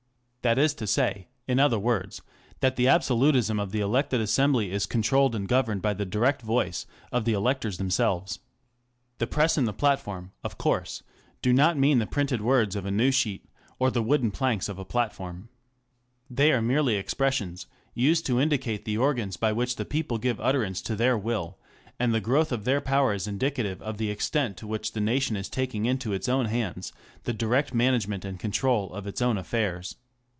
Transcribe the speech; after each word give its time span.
That 0.43 0.57
is 0.57 0.73
to 0.73 0.87
say, 0.87 1.27
in 1.47 1.59
other 1.59 1.77
words, 1.77 2.23
that 2.61 2.75
the 2.75 2.87
absolutism 2.87 3.59
of 3.59 3.69
the 3.71 3.79
elected 3.81 4.21
assembly 4.21 4.71
is 4.71 4.87
controlled 4.87 5.35
and 5.35 5.47
governed 5.47 5.83
by 5.83 5.93
the 5.93 6.03
direct 6.03 6.41
voice 6.41 6.87
of 7.11 7.25
the 7.25 7.33
electors 7.33 7.77
them 7.77 7.91
selves. 7.91 8.39
The 9.19 9.27
Press 9.27 9.55
and 9.55 9.67
the 9.67 9.71
Platform, 9.71 10.31
of 10.43 10.57
course, 10.57 11.03
do 11.43 11.53
not 11.53 11.77
mean 11.77 11.99
the 11.99 12.07
printed 12.07 12.41
words 12.41 12.75
of 12.75 12.87
a 12.87 12.91
news 12.91 13.13
sheet 13.13 13.45
or 13.77 13.91
the 13.91 14.01
wooden 14.01 14.31
planks 14.31 14.67
of 14.67 14.79
a 14.79 14.83
platform. 14.83 15.49
They 16.27 16.51
are 16.51 16.59
merely 16.59 16.95
expressions 16.95 17.67
used 17.93 18.25
to 18.25 18.41
indicate 18.41 18.83
the 18.83 18.97
organs 18.97 19.37
by 19.37 19.51
which 19.51 19.75
the 19.75 19.85
people 19.85 20.17
give 20.17 20.41
utterance 20.41 20.81
to 20.83 20.95
their 20.95 21.19
will, 21.19 21.59
and 21.99 22.15
the 22.15 22.19
growth 22.19 22.51
of 22.51 22.63
their 22.65 22.81
power 22.81 23.13
is 23.13 23.27
indicative 23.27 23.79
of 23.83 23.99
the 23.99 24.09
extent 24.09 24.57
to 24.57 24.65
which 24.65 24.93
the 24.93 25.01
nation 25.01 25.35
is 25.35 25.49
taking 25.49 25.85
into 25.85 26.13
its 26.13 26.27
own 26.27 26.45
hands 26.45 26.91
the 27.25 27.33
direct 27.33 27.75
management 27.75 28.25
and 28.25 28.39
control 28.39 28.91
of 28.93 29.05
its 29.05 29.21
own 29.21 29.37
affairs. 29.37 29.97